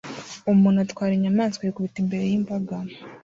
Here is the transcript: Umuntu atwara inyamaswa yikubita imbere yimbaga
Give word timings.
Umuntu 0.51 0.77
atwara 0.85 1.11
inyamaswa 1.15 1.61
yikubita 1.63 1.97
imbere 2.03 2.23
yimbaga 2.31 2.75